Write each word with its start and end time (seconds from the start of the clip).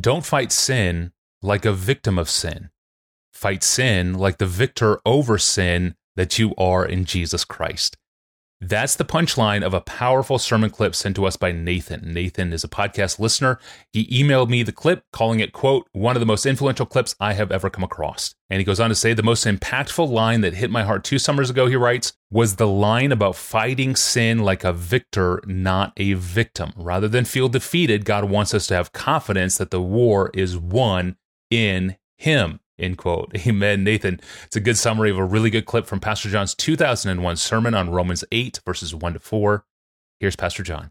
Don't 0.00 0.24
fight 0.24 0.50
sin 0.50 1.12
like 1.42 1.66
a 1.66 1.72
victim 1.72 2.18
of 2.18 2.30
sin. 2.30 2.70
Fight 3.34 3.62
sin 3.62 4.14
like 4.14 4.38
the 4.38 4.46
victor 4.46 4.98
over 5.04 5.36
sin 5.36 5.94
that 6.16 6.38
you 6.38 6.54
are 6.56 6.86
in 6.86 7.04
Jesus 7.04 7.44
Christ. 7.44 7.98
That's 8.62 8.94
the 8.94 9.06
punchline 9.06 9.64
of 9.64 9.72
a 9.72 9.80
powerful 9.80 10.38
sermon 10.38 10.68
clip 10.68 10.94
sent 10.94 11.16
to 11.16 11.24
us 11.24 11.36
by 11.36 11.50
Nathan. 11.50 12.12
Nathan 12.12 12.52
is 12.52 12.62
a 12.62 12.68
podcast 12.68 13.18
listener. 13.18 13.58
He 13.90 14.06
emailed 14.08 14.50
me 14.50 14.62
the 14.62 14.70
clip, 14.70 15.04
calling 15.14 15.40
it, 15.40 15.54
quote, 15.54 15.88
one 15.92 16.14
of 16.14 16.20
the 16.20 16.26
most 16.26 16.44
influential 16.44 16.84
clips 16.84 17.16
I 17.18 17.32
have 17.32 17.50
ever 17.50 17.70
come 17.70 17.84
across. 17.84 18.34
And 18.50 18.58
he 18.58 18.64
goes 18.64 18.78
on 18.78 18.90
to 18.90 18.94
say, 18.94 19.14
the 19.14 19.22
most 19.22 19.46
impactful 19.46 20.06
line 20.10 20.42
that 20.42 20.52
hit 20.52 20.70
my 20.70 20.82
heart 20.82 21.04
two 21.04 21.18
summers 21.18 21.48
ago, 21.48 21.68
he 21.68 21.76
writes, 21.76 22.12
was 22.30 22.56
the 22.56 22.68
line 22.68 23.12
about 23.12 23.34
fighting 23.34 23.96
sin 23.96 24.40
like 24.40 24.62
a 24.62 24.74
victor, 24.74 25.40
not 25.46 25.94
a 25.96 26.12
victim. 26.12 26.74
Rather 26.76 27.08
than 27.08 27.24
feel 27.24 27.48
defeated, 27.48 28.04
God 28.04 28.24
wants 28.24 28.52
us 28.52 28.66
to 28.66 28.74
have 28.74 28.92
confidence 28.92 29.56
that 29.56 29.70
the 29.70 29.80
war 29.80 30.30
is 30.34 30.58
won 30.58 31.16
in 31.50 31.96
Him. 32.18 32.60
End 32.80 32.98
quote. 32.98 33.30
Amen. 33.46 33.84
Nathan, 33.84 34.20
it's 34.44 34.56
a 34.56 34.60
good 34.60 34.76
summary 34.76 35.10
of 35.10 35.18
a 35.18 35.24
really 35.24 35.50
good 35.50 35.66
clip 35.66 35.86
from 35.86 36.00
Pastor 36.00 36.28
John's 36.28 36.54
2001 36.54 37.36
sermon 37.36 37.74
on 37.74 37.90
Romans 37.90 38.24
8, 38.32 38.60
verses 38.64 38.94
1 38.94 39.12
to 39.12 39.18
4. 39.20 39.64
Here's 40.18 40.36
Pastor 40.36 40.62
John. 40.62 40.90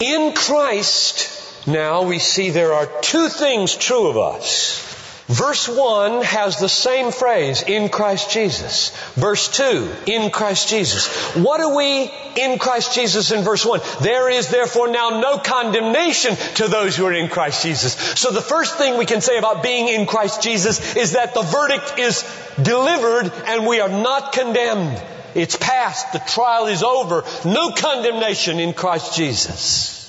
In 0.00 0.32
Christ, 0.34 1.66
now 1.66 2.02
we 2.02 2.18
see 2.18 2.50
there 2.50 2.72
are 2.72 2.88
two 3.02 3.28
things 3.28 3.76
true 3.76 4.08
of 4.08 4.16
us. 4.16 4.91
Verse 5.28 5.68
1 5.68 6.24
has 6.24 6.58
the 6.58 6.68
same 6.68 7.12
phrase, 7.12 7.62
in 7.62 7.88
Christ 7.88 8.30
Jesus. 8.32 8.90
Verse 9.14 9.48
2, 9.56 9.88
in 10.06 10.30
Christ 10.30 10.68
Jesus. 10.68 11.06
What 11.36 11.60
are 11.60 11.76
we 11.76 12.10
in 12.36 12.58
Christ 12.58 12.94
Jesus 12.94 13.30
in 13.30 13.44
verse 13.44 13.64
1? 13.64 13.80
There 14.00 14.28
is 14.28 14.48
therefore 14.48 14.88
now 14.88 15.20
no 15.20 15.38
condemnation 15.38 16.34
to 16.56 16.66
those 16.66 16.96
who 16.96 17.06
are 17.06 17.12
in 17.12 17.28
Christ 17.28 17.62
Jesus. 17.62 17.94
So 17.94 18.32
the 18.32 18.40
first 18.40 18.76
thing 18.78 18.98
we 18.98 19.06
can 19.06 19.20
say 19.20 19.38
about 19.38 19.62
being 19.62 19.88
in 19.88 20.06
Christ 20.06 20.42
Jesus 20.42 20.96
is 20.96 21.12
that 21.12 21.34
the 21.34 21.42
verdict 21.42 21.98
is 21.98 22.22
delivered 22.60 23.32
and 23.46 23.64
we 23.64 23.80
are 23.80 23.88
not 23.88 24.32
condemned. 24.32 25.00
It's 25.36 25.56
past. 25.56 26.12
The 26.12 26.18
trial 26.18 26.66
is 26.66 26.82
over. 26.82 27.24
No 27.44 27.70
condemnation 27.70 28.58
in 28.58 28.72
Christ 28.72 29.14
Jesus. 29.14 30.01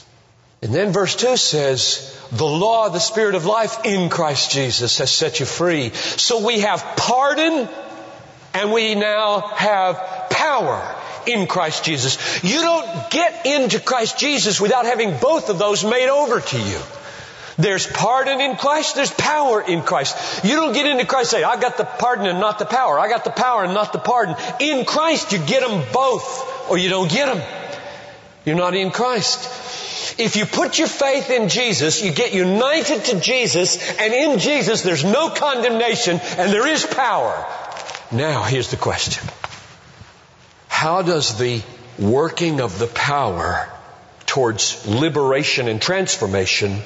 And 0.64 0.74
then 0.74 0.94
verse 0.94 1.14
2 1.18 1.36
says, 1.36 2.18
the 2.32 2.46
law 2.46 2.88
the 2.88 3.00
Spirit 3.00 3.36
of 3.36 3.46
life 3.46 3.84
in 3.84 4.10
Christ 4.10 4.52
Jesus 4.52 4.98
has 5.00 5.12
set 5.12 5.42
you 5.42 5.46
free. 5.46 5.90
So 5.90 6.46
we 6.46 6.62
have 6.62 6.82
pardon 6.96 7.68
and 8.54 8.72
we 8.72 8.96
now 8.96 9.42
have 9.42 10.30
power 10.30 10.96
in 11.28 11.48
Christ 11.48 11.84
Jesus. 11.84 12.42
You 12.46 12.62
don't 12.62 13.12
get 13.12 13.46
into 13.46 13.82
Christ 13.82 14.18
Jesus 14.18 14.62
without 14.62 14.86
having 14.86 15.18
both 15.18 15.50
of 15.50 15.60
those 15.60 15.84
made 15.84 16.08
over 16.08 16.40
to 16.40 16.58
you. 16.58 16.80
There's 17.58 17.86
pardon 17.86 18.40
in 18.40 18.56
Christ, 18.56 18.96
there's 18.96 19.12
power 19.12 19.62
in 19.62 19.82
Christ. 19.82 20.46
You 20.46 20.56
don't 20.56 20.72
get 20.72 20.86
into 20.86 21.06
Christ 21.06 21.32
say, 21.32 21.44
I 21.44 21.60
got 21.60 21.76
the 21.76 21.84
pardon 21.84 22.26
and 22.26 22.40
not 22.40 22.58
the 22.58 22.66
power. 22.66 22.98
I 22.98 23.10
got 23.10 23.26
the 23.26 23.32
power 23.32 23.66
and 23.66 23.74
not 23.74 23.92
the 23.92 24.00
pardon. 24.00 24.38
In 24.62 24.86
Christ, 24.86 25.34
you 25.34 25.40
get 25.40 25.68
them 25.68 25.84
both, 25.92 26.70
or 26.70 26.78
you 26.78 26.90
don't 26.90 27.12
get 27.12 27.26
them. 27.26 27.46
You're 28.46 28.56
not 28.56 28.76
in 28.76 28.92
Christ. 28.92 29.93
If 30.18 30.36
you 30.36 30.46
put 30.46 30.78
your 30.78 30.88
faith 30.88 31.30
in 31.30 31.50
Jesus, 31.50 32.04
you 32.04 32.12
get 32.12 32.34
united 32.34 33.06
to 33.06 33.20
Jesus, 33.20 33.78
and 33.98 34.14
in 34.14 34.40
Jesus 34.40 34.82
there's 34.82 35.04
no 35.04 35.30
condemnation 35.30 36.20
and 36.38 36.52
there 36.52 36.68
is 36.68 36.86
power. 36.86 37.46
Now, 38.12 38.44
here's 38.44 38.70
the 38.70 38.78
question. 38.78 39.28
How 40.68 41.02
does 41.02 41.38
the 41.38 41.62
working 41.98 42.60
of 42.62 42.78
the 42.78 42.88
power 42.88 43.70
towards 44.26 44.86
liberation 44.86 45.68
and 45.68 45.82
transformation 45.82 46.80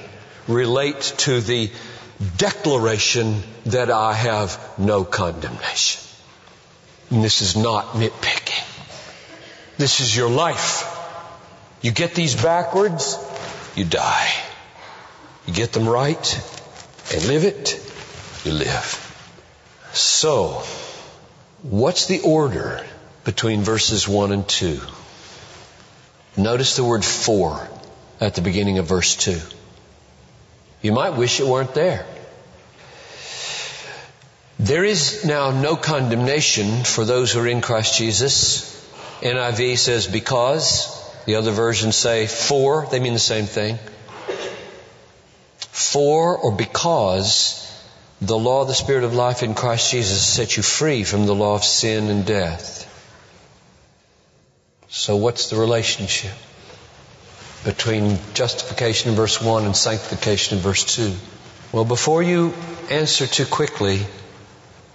relate 0.47 1.01
to 1.17 1.41
the 1.41 1.71
declaration 2.37 3.43
that 3.65 3.91
I 3.91 4.13
have 4.13 4.57
no 4.77 5.03
condemnation? 5.03 6.01
And 7.09 7.23
this 7.23 7.41
is 7.41 7.57
not 7.57 7.93
nitpicking. 7.93 8.63
This 9.77 9.99
is 9.99 10.15
your 10.15 10.29
life. 10.29 10.86
You 11.81 11.91
get 11.91 12.15
these 12.15 12.35
backwards, 12.41 13.17
you 13.75 13.85
die. 13.85 14.31
You 15.45 15.53
get 15.53 15.71
them 15.71 15.87
right 15.87 16.33
and 17.13 17.25
live 17.27 17.43
it, 17.43 17.79
you 18.43 18.51
live. 18.51 19.03
So, 19.93 20.63
what's 21.63 22.07
the 22.07 22.21
order 22.21 22.85
between 23.23 23.61
verses 23.61 24.07
1 24.07 24.31
and 24.31 24.47
2? 24.47 24.81
Notice 26.35 26.75
the 26.75 26.83
word 26.83 27.05
for 27.05 27.67
at 28.19 28.35
the 28.35 28.41
beginning 28.41 28.77
of 28.77 28.87
verse 28.87 29.15
2. 29.15 29.39
You 30.81 30.91
might 30.91 31.11
wish 31.11 31.39
it 31.39 31.47
weren't 31.47 31.73
there. 31.73 32.05
There 34.59 34.83
is 34.83 35.23
now 35.23 35.51
no 35.51 35.75
condemnation 35.75 36.83
for 36.83 37.05
those 37.05 37.31
who 37.31 37.41
are 37.41 37.47
in 37.47 37.61
Christ 37.61 37.97
Jesus. 37.97 38.73
NIV 39.21 39.77
says 39.77 40.07
because. 40.07 40.96
The 41.27 41.35
other 41.35 41.51
versions 41.51 41.97
say 41.97 42.25
for, 42.25 42.87
they 42.89 43.01
mean 43.01 43.11
the 43.11 43.19
same 43.19 43.47
thing. 43.47 43.77
For 45.59 46.37
or 46.37 46.53
because 46.53 47.65
the 48.21 48.37
law 48.37 48.61
of 48.61 48.69
the 48.69 48.73
Spirit 48.73 49.03
of 49.03 49.13
life 49.13 49.43
in 49.43 49.53
Christ 49.53 49.91
Jesus 49.91 50.25
set 50.25 50.55
you 50.55 50.63
free 50.63 51.03
from 51.03 51.25
the 51.25 51.35
law 51.35 51.55
of 51.55 51.65
sin 51.65 52.09
and 52.09 52.25
death. 52.25 52.85
So 54.87 55.17
what's 55.17 55.49
the 55.49 55.57
relationship 55.57 56.31
between 57.65 58.19
justification 58.33 59.09
in 59.09 59.17
verse 59.17 59.41
1 59.41 59.65
and 59.65 59.75
sanctification 59.75 60.59
in 60.59 60.63
verse 60.63 60.95
2? 60.95 61.13
Well, 61.73 61.83
before 61.83 62.23
you 62.23 62.53
answer 62.89 63.27
too 63.27 63.45
quickly, 63.45 63.99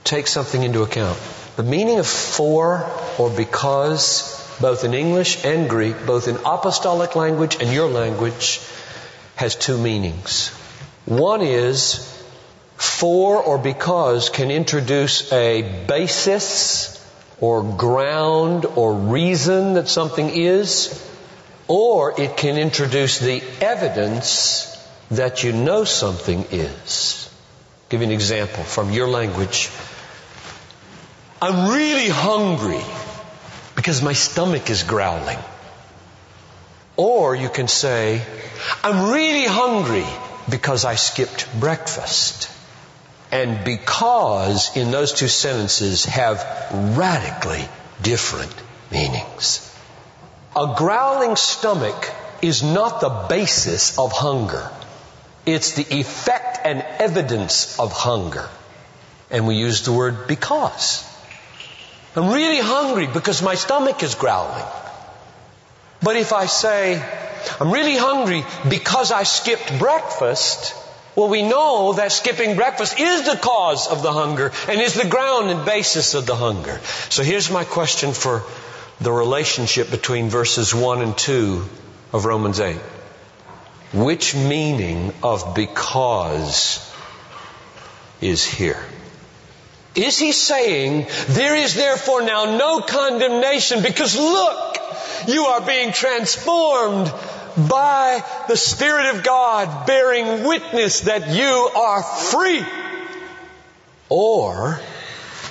take 0.05 0.29
something 0.29 0.63
into 0.63 0.83
account. 0.83 1.19
The 1.57 1.63
meaning 1.63 1.99
of 1.99 2.07
for 2.07 2.91
or 3.19 3.29
because 3.29 4.42
both 4.63 4.85
in 4.85 4.95
English 4.95 5.45
and 5.45 5.69
Greek, 5.69 6.07
both 6.07 6.29
in 6.29 6.37
apostolic 6.37 7.17
language 7.17 7.57
and 7.61 7.71
your 7.73 7.89
language, 7.89 8.61
has 9.35 9.57
two 9.57 9.77
meanings. 9.77 10.49
One 11.05 11.43
is 11.43 12.09
for 12.77 13.43
or 13.43 13.59
because 13.59 14.31
can 14.31 14.53
introduce 14.53 15.33
a 15.33 15.63
basis 15.87 16.99
or 17.41 17.63
ground 17.63 18.65
or 18.65 18.95
reason 18.95 19.75
that 19.75 19.89
something 19.89 20.31
is, 20.31 20.73
or 21.67 22.21
it 22.21 22.37
can 22.37 22.57
introduce 22.57 23.19
the 23.19 23.43
evidence 23.61 24.69
that 25.11 25.43
you 25.43 25.53
know 25.53 25.83
something 25.83 26.47
is. 26.53 27.29
I'll 27.29 27.89
give 27.91 28.01
you 28.01 28.07
an 28.07 28.13
example 28.13 28.63
from 28.63 28.93
your 28.93 29.09
language. 29.09 29.71
I'm 31.43 31.75
really 31.75 32.09
hungry 32.09 32.85
because 33.83 34.01
my 34.01 34.13
stomach 34.13 34.71
is 34.71 34.85
growling. 34.85 35.39
Or 36.97 37.35
you 37.35 37.49
can 37.49 37.67
say, 37.67 38.23
I'm 38.85 39.11
really 39.11 39.45
hungry 39.45 40.07
because 40.49 40.85
I 40.85 40.95
skipped 40.95 41.49
breakfast. 41.59 42.49
And 43.33 43.65
because 43.65 44.77
in 44.77 44.93
those 44.93 45.13
two 45.13 45.27
sentences 45.27 46.05
have 46.05 46.47
radically 46.97 47.65
different 48.01 48.55
meanings. 48.93 49.69
A 50.55 50.77
growling 50.79 51.35
stomach 51.35 52.09
is 52.41 52.63
not 52.63 53.01
the 53.01 53.27
basis 53.29 53.99
of 53.99 54.13
hunger. 54.13 54.71
It's 55.45 55.73
the 55.73 55.99
effect 55.99 56.61
and 56.65 56.83
evidence 57.01 57.81
of 57.81 57.91
hunger. 57.91 58.49
And 59.29 59.49
we 59.49 59.57
use 59.57 59.83
the 59.83 59.93
word 59.93 60.29
because. 60.29 61.12
I'm 62.15 62.33
really 62.33 62.59
hungry 62.61 63.07
because 63.07 63.43
my 63.43 63.55
stomach 63.55 64.03
is 64.03 64.15
growling. 64.15 64.65
But 66.03 66.17
if 66.17 66.33
I 66.33 66.47
say, 66.47 67.03
I'm 67.61 67.71
really 67.71 67.97
hungry 67.97 68.45
because 68.69 69.13
I 69.13 69.23
skipped 69.23 69.79
breakfast, 69.79 70.75
well, 71.15 71.29
we 71.29 71.43
know 71.43 71.95
that 71.95 72.13
skipping 72.13 72.57
breakfast 72.57 72.99
is 72.99 73.25
the 73.25 73.37
cause 73.37 73.87
of 73.87 74.03
the 74.03 74.13
hunger 74.13 74.53
and 74.69 74.81
is 74.81 74.95
the 74.95 75.09
ground 75.09 75.51
and 75.51 75.65
basis 75.65 76.15
of 76.15 76.27
the 76.27 76.35
hunger. 76.35 76.81
So 77.09 77.23
here's 77.23 77.51
my 77.51 77.65
question 77.65 78.13
for 78.13 78.43
the 79.01 79.13
relationship 79.13 79.91
between 79.91 80.29
verses 80.29 80.75
1 80.75 81.03
and 81.03 81.17
2 81.17 81.65
of 82.13 82.25
Romans 82.25 82.61
8. 82.61 82.77
Which 83.95 84.35
meaning 84.35 85.13
of 85.23 85.55
because 85.55 86.91
is 88.21 88.45
here? 88.45 88.83
Is 89.95 90.19
he 90.19 90.33
saying, 90.33 91.07
there 91.29 91.55
is 91.55 91.75
therefore 91.75 92.23
now 92.23 92.57
no 92.57 92.81
condemnation 92.81 93.83
because 93.83 94.19
look, 94.19 94.79
you 95.29 95.45
are 95.45 95.61
being 95.61 95.93
transformed 95.93 97.13
by 97.57 98.25
the 98.49 98.57
Spirit 98.57 99.15
of 99.15 99.23
God 99.23 99.87
bearing 99.87 100.45
witness 100.45 101.01
that 101.03 101.29
you 101.29 101.71
are 101.77 102.03
free? 102.03 102.65
Or 104.09 104.81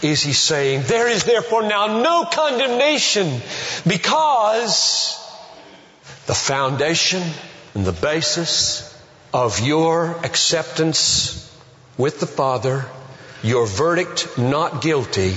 is 0.02 0.22
he 0.24 0.34
saying, 0.34 0.84
there 0.84 1.08
is 1.08 1.24
therefore 1.24 1.62
now 1.64 2.02
no 2.02 2.26
condemnation 2.26 3.42
because 3.86 5.18
the 6.26 6.34
foundation 6.34 7.22
and 7.76 7.86
the 7.86 7.92
basis 7.92 8.88
of 9.34 9.60
your 9.60 10.12
acceptance 10.24 11.38
with 11.98 12.20
the 12.20 12.28
Father, 12.28 12.86
your 13.44 13.66
verdict 13.66 14.38
not 14.38 14.82
guilty, 14.82 15.36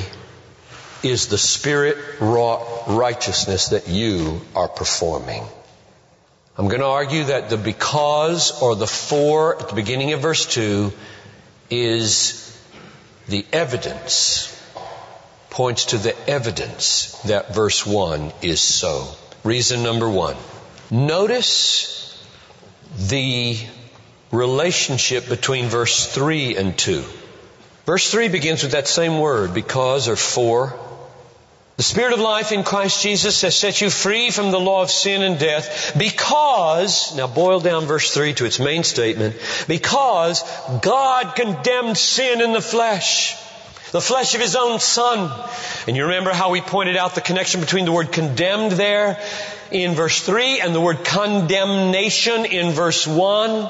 is 1.03 1.29
the 1.29 1.39
Spirit 1.39 1.99
wrought 2.19 2.85
righteousness 2.89 3.69
that 3.69 3.89
you 3.89 4.41
are 4.55 4.69
performing. 4.69 5.45
I'm 6.57 6.69
going 6.69 6.81
to 6.81 6.87
argue 6.87 7.25
that 7.25 7.51
the 7.51 7.57
because 7.57 8.63
or 8.63 8.75
the 8.75 8.87
for 8.87 9.61
at 9.61 9.69
the 9.69 9.75
beginning 9.75 10.13
of 10.13 10.21
verse 10.21 10.47
2 10.47 10.93
is 11.69 12.41
the 13.29 13.45
evidence, 13.53 14.51
points 15.51 15.87
to 15.87 15.99
the 15.99 16.17
evidence 16.29 17.19
that 17.23 17.55
verse 17.55 17.85
1 17.85 18.33
is 18.41 18.61
so. 18.61 19.09
Reason 19.43 19.83
number 19.83 20.09
one. 20.09 20.37
Notice 20.91 22.25
the 22.97 23.59
relationship 24.31 25.29
between 25.29 25.67
verse 25.67 26.07
3 26.13 26.57
and 26.57 26.79
2. 26.79 27.05
Verse 27.87 28.11
3 28.11 28.29
begins 28.29 28.63
with 28.63 28.73
that 28.73 28.89
same 28.89 29.19
word, 29.19 29.53
because 29.53 30.09
or 30.09 30.17
for. 30.17 30.75
The 31.77 31.83
Spirit 31.83 32.13
of 32.13 32.21
life 32.21 32.53
in 32.53 32.63
Christ 32.63 33.03
Jesus 33.03 33.43
has 33.43 33.57
set 33.57 33.81
you 33.81 33.91
free 33.91 34.31
from 34.31 34.53
the 34.53 34.61
law 34.61 34.83
of 34.83 34.91
sin 34.91 35.23
and 35.23 35.41
death 35.41 35.95
because, 35.99 37.17
now 37.17 37.27
boil 37.27 37.59
down 37.59 37.87
verse 37.87 38.15
3 38.15 38.33
to 38.35 38.45
its 38.45 38.61
main 38.61 38.85
statement, 38.85 39.35
because 39.67 40.45
God 40.83 41.35
condemned 41.35 41.99
sin 41.99 42.41
in 42.41 42.53
the 42.53 42.61
flesh. 42.61 43.37
The 43.91 44.01
flesh 44.01 44.35
of 44.35 44.41
His 44.41 44.57
own 44.57 44.79
Son. 44.79 45.31
And 45.87 45.97
you 45.97 46.05
remember 46.05 46.33
how 46.33 46.51
we 46.51 46.61
pointed 46.61 46.97
out 46.97 47.17
the 47.17 47.21
connection 47.21 47.61
between 47.61 47.85
the 47.85 47.93
word 47.93 48.13
condemned 48.13 48.73
there 48.73 49.21
in 49.71 49.95
verse 49.95 50.21
3 50.21 50.61
and 50.61 50.75
the 50.75 50.81
word 50.81 51.05
condemnation 51.05 52.45
in 52.45 52.73
verse 52.73 53.07
1. 53.07 53.69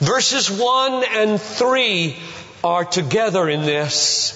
Verses 0.00 0.48
1 0.48 1.04
and 1.04 1.40
3 1.40 2.16
are 2.62 2.84
together 2.84 3.48
in 3.48 3.62
this. 3.62 4.34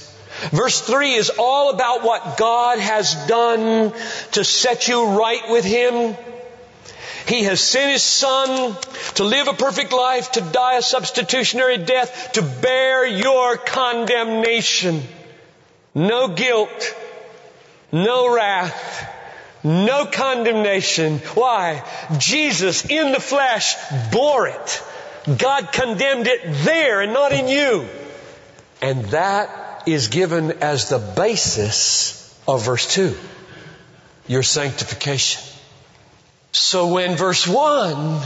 Verse 0.50 0.80
3 0.80 1.14
is 1.14 1.30
all 1.38 1.70
about 1.70 2.02
what 2.02 2.36
God 2.36 2.78
has 2.78 3.14
done 3.26 3.92
to 4.32 4.44
set 4.44 4.88
you 4.88 5.18
right 5.18 5.50
with 5.50 5.64
Him. 5.64 6.16
He 7.26 7.44
has 7.44 7.60
sent 7.60 7.92
His 7.92 8.02
Son 8.02 8.76
to 9.14 9.24
live 9.24 9.46
a 9.46 9.52
perfect 9.52 9.92
life, 9.92 10.32
to 10.32 10.40
die 10.40 10.74
a 10.74 10.82
substitutionary 10.82 11.78
death, 11.78 12.32
to 12.32 12.42
bear 12.42 13.06
your 13.06 13.56
condemnation. 13.56 15.02
No 15.94 16.28
guilt, 16.28 16.94
no 17.92 18.34
wrath, 18.34 19.08
no 19.62 20.06
condemnation. 20.06 21.18
Why? 21.34 21.84
Jesus 22.18 22.84
in 22.84 23.12
the 23.12 23.20
flesh 23.20 23.76
bore 24.10 24.48
it. 24.48 24.82
God 25.38 25.70
condemned 25.70 26.26
it 26.26 26.40
there 26.64 27.00
and 27.02 27.12
not 27.12 27.32
in 27.32 27.46
you. 27.46 27.88
And 28.82 29.04
that 29.06 29.84
is 29.86 30.08
given 30.08 30.50
as 30.60 30.88
the 30.88 30.98
basis 30.98 32.18
of 32.46 32.66
verse 32.66 32.86
2 32.94 33.16
your 34.26 34.42
sanctification. 34.42 35.42
So 36.52 36.88
when 36.88 37.16
verse 37.16 37.46
1 37.46 38.20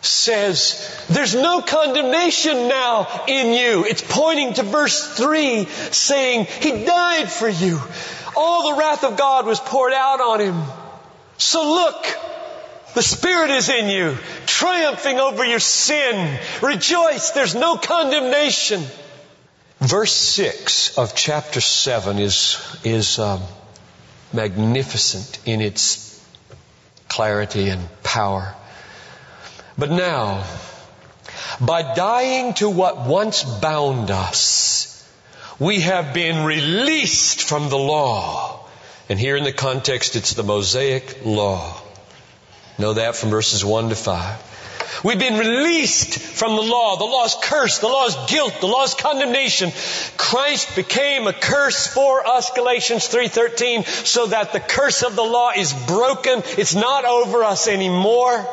says, 0.00 1.04
there's 1.10 1.34
no 1.34 1.60
condemnation 1.60 2.68
now 2.68 3.24
in 3.26 3.52
you, 3.52 3.84
it's 3.84 4.02
pointing 4.06 4.54
to 4.54 4.62
verse 4.62 5.16
3 5.16 5.64
saying, 5.64 6.46
He 6.60 6.84
died 6.84 7.30
for 7.30 7.48
you. 7.48 7.80
All 8.36 8.70
the 8.70 8.78
wrath 8.78 9.04
of 9.04 9.16
God 9.16 9.46
was 9.46 9.60
poured 9.60 9.92
out 9.92 10.20
on 10.20 10.40
Him. 10.40 10.62
So 11.36 11.74
look, 11.74 12.06
the 12.94 13.02
Spirit 13.02 13.50
is 13.50 13.68
in 13.68 13.88
you, 13.88 14.16
triumphing 14.46 15.18
over 15.18 15.44
your 15.44 15.60
sin. 15.60 16.38
Rejoice, 16.62 17.30
there's 17.30 17.54
no 17.54 17.76
condemnation. 17.76 18.82
Verse 19.80 20.12
6 20.12 20.98
of 20.98 21.14
chapter 21.14 21.60
7 21.60 22.18
is, 22.18 22.58
is 22.82 23.18
um, 23.20 23.40
magnificent 24.32 25.38
in 25.46 25.60
its 25.60 26.20
clarity 27.08 27.68
and 27.68 27.88
power. 28.02 28.54
But 29.76 29.90
now, 29.90 30.44
by 31.60 31.94
dying 31.94 32.54
to 32.54 32.68
what 32.68 33.06
once 33.06 33.44
bound 33.44 34.10
us, 34.10 35.08
we 35.60 35.80
have 35.80 36.12
been 36.12 36.44
released 36.44 37.42
from 37.42 37.68
the 37.68 37.78
law. 37.78 38.66
And 39.08 39.18
here 39.18 39.36
in 39.36 39.44
the 39.44 39.52
context, 39.52 40.16
it's 40.16 40.34
the 40.34 40.42
Mosaic 40.42 41.24
law. 41.24 41.80
Know 42.78 42.94
that 42.94 43.14
from 43.14 43.30
verses 43.30 43.64
1 43.64 43.90
to 43.90 43.94
5. 43.94 44.57
We've 45.04 45.18
been 45.18 45.38
released 45.38 46.18
from 46.18 46.56
the 46.56 46.62
law. 46.62 46.96
The 46.96 47.04
law's 47.04 47.36
curse. 47.40 47.78
The 47.78 47.88
law's 47.88 48.30
guilt. 48.30 48.54
The 48.60 48.66
law's 48.66 48.94
condemnation. 48.94 49.72
Christ 50.16 50.74
became 50.76 51.26
a 51.26 51.32
curse 51.32 51.86
for 51.86 52.26
us, 52.26 52.50
Galatians 52.50 53.08
3.13, 53.08 53.84
so 54.06 54.26
that 54.26 54.52
the 54.52 54.60
curse 54.60 55.02
of 55.02 55.16
the 55.16 55.22
law 55.22 55.52
is 55.56 55.72
broken. 55.86 56.42
It's 56.56 56.74
not 56.74 57.04
over 57.04 57.44
us 57.44 57.68
anymore. 57.68 58.46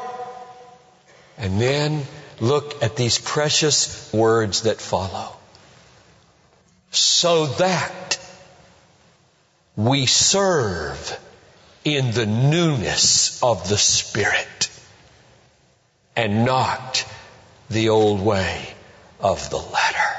And 1.37 1.59
then 1.59 2.03
look 2.39 2.83
at 2.83 2.95
these 2.95 3.17
precious 3.17 4.11
words 4.13 4.63
that 4.63 4.79
follow. 4.79 5.35
So 6.91 7.47
that 7.47 8.19
we 9.75 10.05
serve 10.05 11.19
in 11.83 12.11
the 12.11 12.25
newness 12.25 13.41
of 13.43 13.67
the 13.67 13.77
Spirit 13.77 14.69
and 16.15 16.45
not 16.45 17.05
the 17.69 17.89
old 17.89 18.21
way 18.21 18.73
of 19.19 19.49
the 19.49 19.57
letter. 19.57 20.15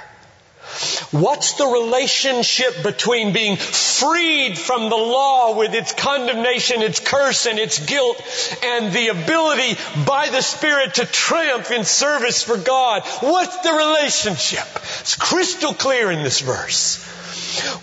What's 1.10 1.52
the 1.54 1.66
relationship 1.66 2.82
between 2.82 3.32
being 3.32 3.56
freed 3.56 4.58
from 4.58 4.90
the 4.90 4.96
law 4.96 5.56
with 5.56 5.74
its 5.74 5.92
condemnation, 5.92 6.82
its 6.82 7.00
curse, 7.00 7.46
and 7.46 7.58
its 7.58 7.78
guilt, 7.78 8.20
and 8.62 8.92
the 8.92 9.08
ability 9.08 9.78
by 10.04 10.28
the 10.28 10.42
Spirit 10.42 10.94
to 10.94 11.06
triumph 11.06 11.70
in 11.70 11.84
service 11.84 12.42
for 12.42 12.58
God? 12.58 13.04
What's 13.20 13.56
the 13.58 13.72
relationship? 13.72 14.66
It's 15.00 15.14
crystal 15.14 15.72
clear 15.72 16.10
in 16.10 16.22
this 16.22 16.40
verse. 16.40 17.02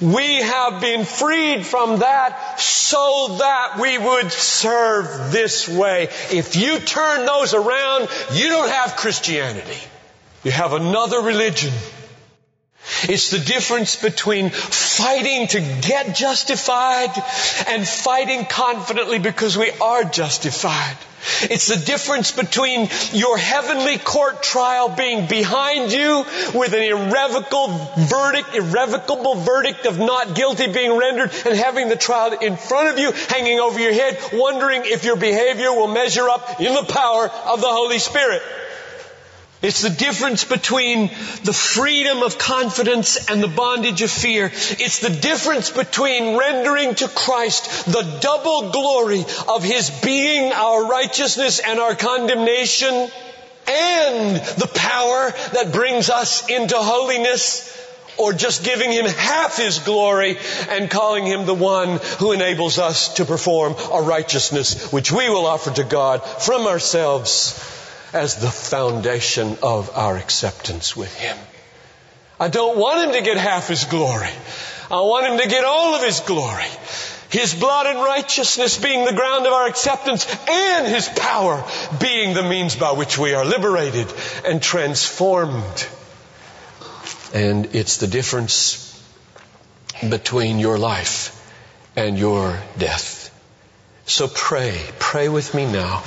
We 0.02 0.42
have 0.42 0.82
been 0.82 1.06
freed 1.06 1.66
from 1.66 2.00
that 2.00 2.60
so 2.60 3.38
that 3.40 3.80
we 3.80 3.98
would 3.98 4.32
serve 4.32 5.32
this 5.32 5.68
way. 5.68 6.10
If 6.32 6.56
you 6.56 6.80
turn 6.80 7.26
those 7.26 7.54
around, 7.54 8.10
you 8.34 8.50
don't 8.50 8.70
have 8.70 8.96
Christianity. 8.96 9.80
You 10.44 10.52
have 10.52 10.74
another 10.74 11.22
religion. 11.22 11.74
It's 13.10 13.30
the 13.30 13.40
difference 13.40 13.96
between 13.96 14.50
fighting 14.50 15.48
to 15.48 15.60
get 15.60 16.16
justified 16.16 17.12
and 17.68 17.88
fighting 17.88 18.46
confidently 18.46 19.20
because 19.20 19.58
we 19.58 19.72
are 19.82 20.04
justified. 20.04 20.98
It's 21.44 21.68
the 21.68 21.78
difference 21.78 22.32
between 22.32 22.90
your 23.14 23.38
heavenly 23.38 23.98
court 23.98 24.44
trial 24.44 24.90
being 24.90 25.28
behind 25.28 25.92
you 25.92 26.26
with 26.54 26.74
an 26.74 26.84
irrevocable 26.84 27.70
verdict, 27.98 28.56
irrevocable 28.56 29.36
verdict 29.36 29.86
of 29.86 30.00
not 30.00 30.36
guilty 30.36 30.68
being 30.68 30.98
rendered 30.98 31.32
and 31.46 31.56
having 31.56 31.88
the 31.88 31.96
trial 31.96 32.34
in 32.34 32.58
front 32.58 32.90
of 32.90 33.00
you 33.00 33.12
hanging 33.30 33.60
over 33.60 33.80
your 33.80 33.94
head 33.94 34.20
wondering 34.34 34.82
if 34.86 35.06
your 35.06 35.16
behavior 35.16 35.72
will 35.72 35.88
measure 35.88 36.28
up 36.30 36.60
in 36.60 36.74
the 36.74 36.84
power 36.84 37.30
of 37.30 37.62
the 37.62 37.68
Holy 37.68 38.00
Spirit. 38.00 38.42
It's 39.64 39.82
the 39.82 39.90
difference 39.90 40.44
between 40.44 41.08
the 41.46 41.54
freedom 41.54 42.22
of 42.22 42.38
confidence 42.38 43.30
and 43.30 43.42
the 43.42 43.48
bondage 43.48 44.02
of 44.02 44.12
fear. 44.12 44.48
It's 44.54 45.00
the 45.00 45.10
difference 45.10 45.72
between 45.72 46.38
rendering 46.38 46.96
to 46.96 47.08
Christ 47.08 47.86
the 47.86 48.20
double 48.20 48.72
glory 48.72 49.24
of 49.48 49.64
His 49.64 49.90
being 49.90 50.52
our 50.52 50.86
righteousness 50.86 51.62
and 51.66 51.80
our 51.80 51.96
condemnation 51.96 53.10
and 53.66 54.36
the 54.36 54.70
power 54.76 55.32
that 55.54 55.72
brings 55.72 56.10
us 56.10 56.50
into 56.50 56.76
holiness 56.76 57.70
or 58.18 58.34
just 58.34 58.66
giving 58.66 58.92
Him 58.92 59.06
half 59.06 59.56
His 59.56 59.80
glory 59.80 60.38
and 60.72 60.92
calling 60.92 61.26
Him 61.26 61.46
the 61.46 61.54
one 61.54 62.02
who 62.20 62.34
enables 62.34 62.80
us 62.80 63.14
to 63.14 63.24
perform 63.24 63.76
a 63.94 64.02
righteousness 64.02 64.92
which 64.92 65.10
we 65.10 65.30
will 65.30 65.46
offer 65.46 65.72
to 65.72 65.86
God 65.86 66.22
from 66.22 66.68
ourselves 66.68 67.73
as 68.14 68.36
the 68.36 68.50
foundation 68.50 69.58
of 69.64 69.90
our 69.96 70.18
acceptance 70.18 70.96
with 70.96 71.14
Him. 71.16 71.38
I 72.40 72.48
don't 72.48 72.78
want 72.78 73.08
Him 73.08 73.14
to 73.14 73.22
get 73.22 73.38
half 73.38 73.68
His 73.68 73.86
glory. 73.86 74.30
I 74.92 75.02
want 75.02 75.26
Him 75.26 75.40
to 75.40 75.48
get 75.48 75.66
all 75.66 75.96
of 75.96 76.04
His 76.04 76.20
glory. 76.20 76.68
His 77.30 77.56
blood 77.56 77.88
and 77.88 77.98
righteousness 77.98 78.78
being 78.78 79.06
the 79.06 79.14
ground 79.14 79.48
of 79.48 79.54
our 79.54 79.68
acceptance 79.68 80.28
and 80.48 80.88
His 80.88 81.10
power 81.10 81.66
being 82.00 82.36
the 82.36 82.44
means 82.44 82.76
by 82.76 82.92
which 82.92 83.18
we 83.18 83.34
are 83.34 83.44
liberated 83.44 84.08
and 84.46 84.62
transformed. 84.62 85.88
And 87.34 87.76
it's 87.76 87.98
the 87.98 88.08
difference 88.08 88.90
between 90.08 90.60
your 90.60 90.78
life 90.78 91.40
and 91.96 92.18
your 92.18 92.60
death. 92.78 93.32
So 94.06 94.28
pray. 94.28 94.80
Pray 95.00 95.30
with 95.30 95.56
me 95.56 95.66
now. 95.66 96.04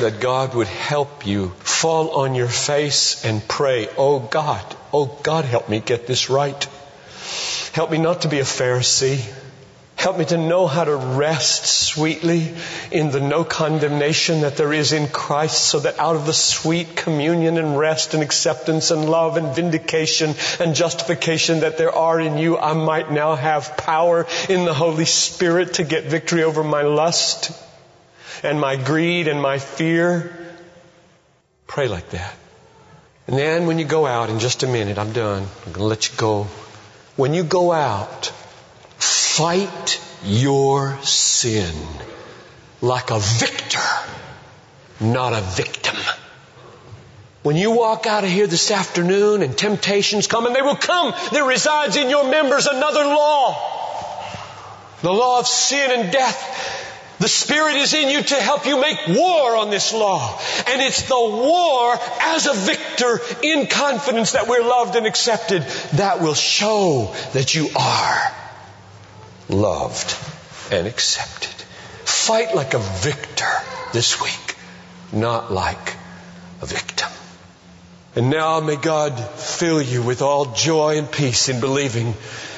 That 0.00 0.20
God 0.20 0.54
would 0.54 0.66
help 0.66 1.26
you 1.26 1.48
fall 1.60 2.10
on 2.22 2.34
your 2.34 2.48
face 2.48 3.24
and 3.24 3.46
pray, 3.46 3.88
Oh 3.96 4.18
God, 4.20 4.64
oh 4.92 5.06
God, 5.22 5.44
help 5.44 5.68
me 5.68 5.80
get 5.80 6.06
this 6.06 6.30
right. 6.30 6.68
Help 7.72 7.90
me 7.90 7.98
not 7.98 8.22
to 8.22 8.28
be 8.28 8.40
a 8.40 8.44
Pharisee. 8.44 9.20
Help 9.96 10.18
me 10.18 10.26
to 10.26 10.36
know 10.36 10.66
how 10.66 10.84
to 10.84 10.94
rest 10.94 11.66
sweetly 11.66 12.54
in 12.92 13.10
the 13.10 13.20
no 13.20 13.44
condemnation 13.44 14.42
that 14.42 14.56
there 14.56 14.72
is 14.72 14.92
in 14.92 15.08
Christ 15.08 15.64
so 15.64 15.80
that 15.80 15.98
out 15.98 16.16
of 16.16 16.26
the 16.26 16.34
sweet 16.34 16.94
communion 16.94 17.56
and 17.56 17.78
rest 17.78 18.12
and 18.12 18.22
acceptance 18.22 18.90
and 18.90 19.08
love 19.08 19.36
and 19.36 19.56
vindication 19.56 20.34
and 20.60 20.74
justification 20.74 21.60
that 21.60 21.78
there 21.78 21.92
are 21.92 22.20
in 22.20 22.36
you, 22.36 22.58
I 22.58 22.74
might 22.74 23.10
now 23.10 23.34
have 23.34 23.76
power 23.78 24.26
in 24.48 24.66
the 24.66 24.74
Holy 24.74 25.06
Spirit 25.06 25.74
to 25.74 25.84
get 25.84 26.04
victory 26.04 26.42
over 26.42 26.62
my 26.62 26.82
lust 26.82 27.50
and 28.42 28.60
my 28.60 28.76
greed 28.76 29.28
and 29.28 29.40
my 29.40 29.58
fear. 29.58 30.36
Pray 31.66 31.88
like 31.88 32.10
that. 32.10 32.34
And 33.26 33.36
then 33.36 33.66
when 33.66 33.78
you 33.78 33.84
go 33.84 34.06
out 34.06 34.30
in 34.30 34.38
just 34.38 34.62
a 34.62 34.66
minute, 34.66 34.98
I'm 34.98 35.12
done. 35.12 35.42
I'm 35.42 35.72
going 35.72 35.74
to 35.74 35.84
let 35.84 36.10
you 36.10 36.16
go. 36.16 36.44
When 37.16 37.34
you 37.34 37.42
go 37.42 37.72
out, 37.72 38.26
fight 38.98 40.00
your 40.22 40.96
sin 41.02 41.74
like 42.80 43.10
a 43.10 43.18
victor, 43.18 43.80
not 45.00 45.32
a 45.32 45.40
victim. 45.40 45.96
When 47.42 47.56
you 47.56 47.70
walk 47.70 48.06
out 48.06 48.24
of 48.24 48.30
here 48.30 48.46
this 48.46 48.70
afternoon 48.70 49.42
and 49.42 49.56
temptations 49.56 50.26
come, 50.26 50.46
and 50.46 50.54
they 50.54 50.62
will 50.62 50.76
come, 50.76 51.14
there 51.32 51.44
resides 51.44 51.96
in 51.96 52.10
your 52.10 52.28
members 52.28 52.66
another 52.66 53.04
law. 53.04 53.56
The 55.02 55.12
law 55.12 55.40
of 55.40 55.46
sin 55.46 56.00
and 56.00 56.12
death. 56.12 56.85
The 57.18 57.28
Spirit 57.28 57.76
is 57.76 57.94
in 57.94 58.10
you 58.10 58.22
to 58.22 58.34
help 58.34 58.66
you 58.66 58.80
make 58.80 58.98
war 59.08 59.56
on 59.56 59.70
this 59.70 59.94
law. 59.94 60.38
And 60.66 60.82
it's 60.82 61.02
the 61.02 61.14
war 61.14 61.98
as 62.20 62.46
a 62.46 62.52
victor 62.52 63.20
in 63.42 63.66
confidence 63.68 64.32
that 64.32 64.48
we're 64.48 64.62
loved 64.62 64.96
and 64.96 65.06
accepted 65.06 65.62
that 65.94 66.20
will 66.20 66.34
show 66.34 67.14
that 67.32 67.54
you 67.54 67.68
are 67.74 68.20
loved 69.48 70.14
and 70.70 70.86
accepted. 70.86 71.54
Fight 72.04 72.54
like 72.54 72.74
a 72.74 72.78
victor 72.78 73.52
this 73.92 74.20
week, 74.20 74.56
not 75.12 75.50
like 75.52 75.94
a 76.60 76.66
victim. 76.66 77.08
And 78.14 78.30
now 78.30 78.60
may 78.60 78.76
God 78.76 79.18
fill 79.18 79.80
you 79.80 80.02
with 80.02 80.22
all 80.22 80.54
joy 80.54 80.98
and 80.98 81.10
peace 81.10 81.48
in 81.48 81.60
believing 81.60 82.14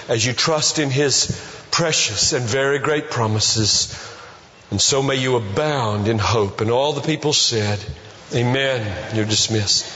as 0.08 0.24
you 0.24 0.32
trust 0.32 0.78
in 0.78 0.90
His 0.90 1.26
precious 1.70 2.32
and 2.32 2.44
very 2.44 2.78
great 2.78 3.10
promises. 3.10 3.92
And 4.70 4.80
so 4.80 5.02
may 5.02 5.16
you 5.16 5.36
abound 5.36 6.08
in 6.08 6.18
hope. 6.18 6.60
And 6.60 6.70
all 6.70 6.92
the 6.92 7.00
people 7.00 7.32
said, 7.32 7.84
Amen. 8.34 9.16
You're 9.16 9.24
dismissed. 9.24 9.94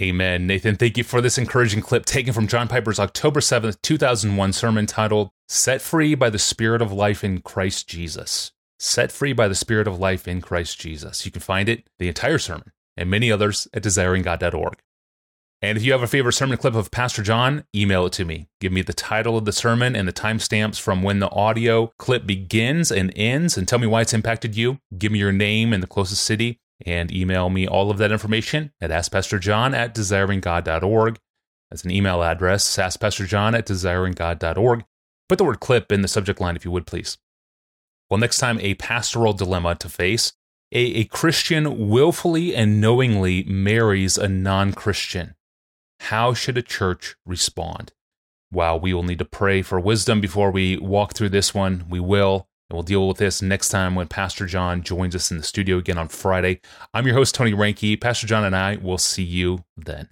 Amen. 0.00 0.46
Nathan, 0.46 0.76
thank 0.76 0.98
you 0.98 1.04
for 1.04 1.22
this 1.22 1.38
encouraging 1.38 1.80
clip 1.80 2.04
taken 2.04 2.34
from 2.34 2.48
John 2.48 2.68
Piper's 2.68 3.00
October 3.00 3.40
7th, 3.40 3.80
2001 3.80 4.52
sermon 4.52 4.84
titled, 4.84 5.30
Set 5.48 5.80
Free 5.80 6.14
by 6.14 6.28
the 6.28 6.38
Spirit 6.38 6.82
of 6.82 6.92
Life 6.92 7.24
in 7.24 7.40
Christ 7.40 7.88
Jesus. 7.88 8.52
Set 8.78 9.10
Free 9.10 9.32
by 9.32 9.48
the 9.48 9.54
Spirit 9.54 9.88
of 9.88 9.98
Life 9.98 10.28
in 10.28 10.42
Christ 10.42 10.78
Jesus. 10.78 11.24
You 11.24 11.32
can 11.32 11.40
find 11.40 11.66
it, 11.70 11.88
the 11.98 12.08
entire 12.08 12.38
sermon, 12.38 12.72
and 12.94 13.08
many 13.08 13.32
others 13.32 13.66
at 13.72 13.82
desiringgod.org. 13.82 14.82
And 15.62 15.78
if 15.78 15.84
you 15.84 15.92
have 15.92 16.02
a 16.02 16.06
favorite 16.06 16.34
sermon 16.34 16.58
clip 16.58 16.74
of 16.74 16.90
Pastor 16.90 17.22
John, 17.22 17.64
email 17.74 18.06
it 18.06 18.12
to 18.14 18.24
me. 18.24 18.48
Give 18.60 18.72
me 18.72 18.82
the 18.82 18.92
title 18.92 19.38
of 19.38 19.46
the 19.46 19.52
sermon 19.52 19.96
and 19.96 20.06
the 20.06 20.12
timestamps 20.12 20.78
from 20.78 21.02
when 21.02 21.18
the 21.18 21.30
audio 21.30 21.92
clip 21.98 22.26
begins 22.26 22.92
and 22.92 23.12
ends, 23.16 23.56
and 23.56 23.66
tell 23.66 23.78
me 23.78 23.86
why 23.86 24.02
it's 24.02 24.12
impacted 24.12 24.54
you. 24.54 24.78
Give 24.96 25.10
me 25.10 25.18
your 25.18 25.32
name 25.32 25.72
and 25.72 25.82
the 25.82 25.88
closest 25.88 26.24
city, 26.24 26.60
and 26.84 27.10
email 27.10 27.48
me 27.48 27.66
all 27.66 27.90
of 27.90 27.98
that 27.98 28.12
information 28.12 28.72
at 28.82 28.90
askpastorjohn 28.90 29.74
at 29.74 29.94
desiringgod.org. 29.94 31.18
That's 31.70 31.84
an 31.84 31.90
email 31.90 32.22
address, 32.22 32.76
askpastorjohn 32.76 33.56
at 33.56 33.66
desiringgod.org. 33.66 34.84
Put 35.28 35.38
the 35.38 35.44
word 35.44 35.60
clip 35.60 35.90
in 35.90 36.02
the 36.02 36.08
subject 36.08 36.40
line 36.40 36.56
if 36.56 36.64
you 36.64 36.70
would, 36.70 36.86
please. 36.86 37.16
Well, 38.10 38.18
next 38.18 38.38
time, 38.38 38.60
a 38.60 38.74
pastoral 38.74 39.32
dilemma 39.32 39.74
to 39.76 39.88
face. 39.88 40.32
A, 40.72 40.78
a 40.78 41.04
Christian 41.04 41.88
willfully 41.88 42.54
and 42.54 42.80
knowingly 42.80 43.44
marries 43.44 44.18
a 44.18 44.28
non 44.28 44.72
Christian. 44.72 45.35
How 46.00 46.34
should 46.34 46.58
a 46.58 46.62
church 46.62 47.16
respond? 47.24 47.92
Wow, 48.52 48.76
we 48.76 48.94
will 48.94 49.02
need 49.02 49.18
to 49.18 49.24
pray 49.24 49.62
for 49.62 49.80
wisdom 49.80 50.20
before 50.20 50.50
we 50.50 50.76
walk 50.76 51.14
through 51.14 51.30
this 51.30 51.52
one. 51.52 51.84
We 51.88 52.00
will. 52.00 52.48
And 52.68 52.76
we'll 52.76 52.82
deal 52.82 53.06
with 53.06 53.18
this 53.18 53.42
next 53.42 53.68
time 53.68 53.94
when 53.94 54.08
Pastor 54.08 54.46
John 54.46 54.82
joins 54.82 55.14
us 55.14 55.30
in 55.30 55.36
the 55.36 55.42
studio 55.42 55.78
again 55.78 55.98
on 55.98 56.08
Friday. 56.08 56.60
I'm 56.92 57.06
your 57.06 57.14
host, 57.14 57.34
Tony 57.34 57.52
Reinke. 57.52 58.00
Pastor 58.00 58.26
John 58.26 58.44
and 58.44 58.56
I 58.56 58.76
will 58.76 58.98
see 58.98 59.22
you 59.22 59.64
then. 59.76 60.08